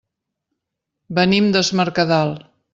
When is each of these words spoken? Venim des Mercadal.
Venim 1.19 1.53
des 1.59 1.71
Mercadal. 1.83 2.37